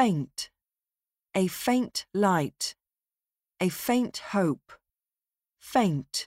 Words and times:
faint, 0.00 0.48
a 1.34 1.46
faint 1.46 2.06
light, 2.14 2.74
a 3.60 3.68
faint 3.68 4.16
hope, 4.32 4.72
faint. 5.58 6.26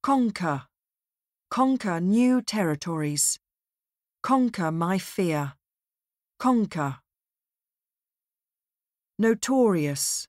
Conquer, 0.00 0.68
conquer 1.50 2.00
new 2.00 2.40
territories, 2.40 3.40
conquer 4.22 4.70
my 4.70 4.98
fear, 4.98 5.54
conquer. 6.38 6.98
Notorious, 9.18 10.28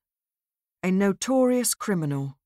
a 0.82 0.90
notorious 0.90 1.76
criminal, 1.76 2.40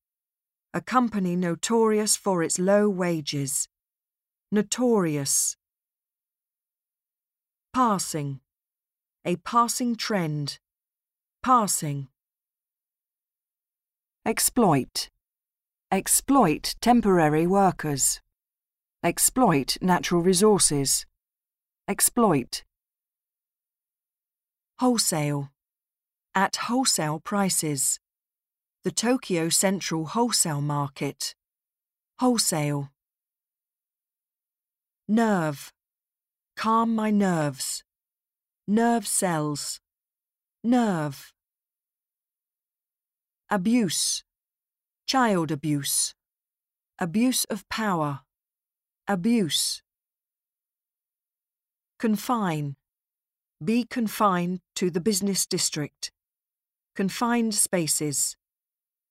a 0.73 0.81
company 0.81 1.38
notorious 1.38 2.18
for 2.18 2.43
its 2.43 2.59
low 2.59 2.89
wages, 2.89 3.70
notorious. 4.52 5.55
Passing, 7.73 8.41
a 9.26 9.38
passing 9.38 9.96
trend, 9.96 10.59
passing. 11.41 12.09
Exploit, 14.26 15.09
exploit 15.90 16.76
temporary 16.81 17.48
workers, 17.48 18.20
exploit 19.02 19.78
natural 19.81 20.22
resources, 20.22 21.05
exploit. 21.88 22.64
Wholesale, 24.80 25.52
at 26.36 26.58
wholesale 26.67 27.22
prices, 27.22 28.00
the 28.84 28.92
Tokyo 28.92 29.48
Central 29.48 30.05
Wholesale 30.05 30.62
Market, 30.62 31.34
wholesale. 32.20 32.90
Nerve, 35.08 35.72
calm 36.58 36.94
my 36.94 37.09
nerves, 37.09 37.84
nerve 38.67 39.05
cells, 39.05 39.80
nerve. 40.63 41.34
Abuse, 43.50 44.23
child 45.06 45.52
abuse, 45.52 46.16
abuse 46.97 47.44
of 47.45 47.67
power, 47.69 48.22
abuse. 49.08 49.81
Confine, 52.00 52.75
be 53.64 53.84
confined 53.84 54.59
to 54.75 54.89
the 54.89 55.02
business 55.02 55.45
district, 55.45 56.11
confined 56.95 57.53
spaces, 57.53 58.38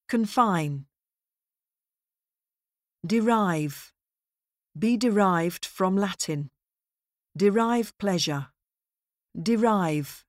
confine. 0.09 0.87
Derive, 3.05 3.93
be 4.79 4.97
derived 4.97 5.67
from 5.67 5.97
Latin, 5.97 6.51
derive 7.37 7.93
pleasure, 7.99 8.52
derive. 9.41 10.25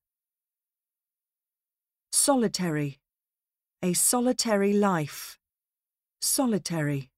Solitary, 2.11 2.99
a 3.81 3.93
solitary 3.93 4.73
life, 4.73 5.37
solitary. 6.21 7.09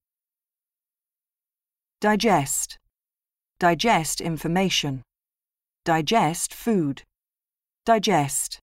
Digest, 2.00 2.78
digest 3.60 4.20
information, 4.20 5.02
digest 5.84 6.52
food, 6.52 7.02
digest. 7.84 8.60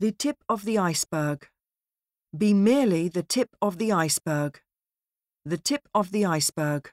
The 0.00 0.12
tip 0.12 0.36
of 0.48 0.64
the 0.64 0.78
iceberg. 0.78 1.48
Be 2.36 2.54
merely 2.54 3.08
the 3.08 3.22
tip 3.22 3.50
of 3.60 3.78
the 3.78 3.92
iceberg. 3.92 4.60
The 5.44 5.58
tip 5.58 5.88
of 5.94 6.10
the 6.10 6.24
iceberg. 6.24 6.90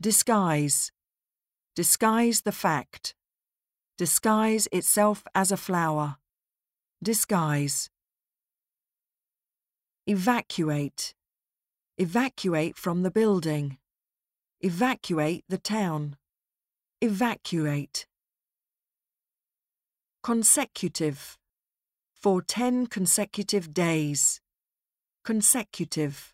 Disguise. 0.00 0.90
Disguise 1.74 2.42
the 2.42 2.52
fact. 2.52 3.14
Disguise 3.96 4.68
itself 4.72 5.24
as 5.34 5.50
a 5.50 5.56
flower. 5.56 6.16
Disguise. 7.02 7.88
Evacuate. 10.06 11.14
Evacuate 11.96 12.76
from 12.76 13.04
the 13.04 13.10
building. 13.10 13.78
Evacuate 14.60 15.44
the 15.48 15.56
town. 15.56 16.16
Evacuate. 17.00 18.06
Consecutive. 20.22 21.38
For 22.12 22.42
ten 22.42 22.86
consecutive 22.86 23.72
days. 23.72 24.42
Consecutive. 25.24 26.31